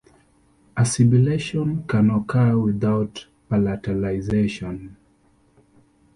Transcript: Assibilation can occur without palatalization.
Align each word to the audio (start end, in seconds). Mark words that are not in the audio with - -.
Assibilation 0.75 1.83
can 1.87 2.09
occur 2.09 2.57
without 2.57 3.27
palatalization. 3.51 4.95